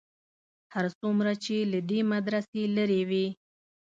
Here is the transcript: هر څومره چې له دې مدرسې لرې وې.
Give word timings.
هر 0.73 0.85
څومره 0.99 1.31
چې 1.43 1.55
له 1.71 1.79
دې 1.89 1.99
مدرسې 2.13 2.61
لرې 2.75 3.01
وې. 3.09 3.25